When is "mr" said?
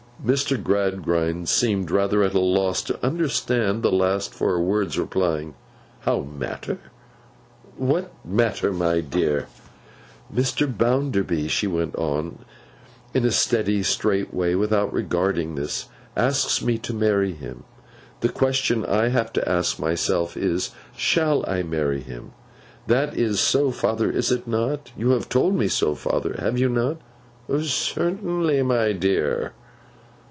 0.23-0.61, 10.31-10.67